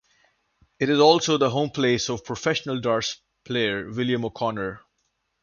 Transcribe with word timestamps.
It 0.79 0.89
is 0.89 0.97
also 0.99 1.37
the 1.37 1.51
home 1.51 1.69
place 1.69 2.09
of 2.09 2.25
professional 2.25 2.81
darts 2.81 3.17
player 3.45 3.87
William 3.87 4.25
O'Connor. 4.25 4.81